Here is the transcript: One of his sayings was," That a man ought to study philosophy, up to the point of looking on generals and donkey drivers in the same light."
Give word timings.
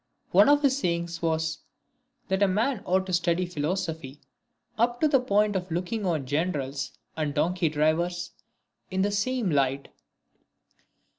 One 0.31 0.49
of 0.49 0.63
his 0.63 0.79
sayings 0.79 1.21
was," 1.21 1.59
That 2.29 2.41
a 2.41 2.47
man 2.47 2.81
ought 2.87 3.05
to 3.05 3.13
study 3.13 3.45
philosophy, 3.45 4.19
up 4.75 4.99
to 5.01 5.07
the 5.07 5.19
point 5.19 5.55
of 5.55 5.69
looking 5.69 6.07
on 6.07 6.25
generals 6.25 6.97
and 7.15 7.35
donkey 7.35 7.69
drivers 7.69 8.31
in 8.89 9.03
the 9.03 9.11
same 9.11 9.51
light." 9.51 9.89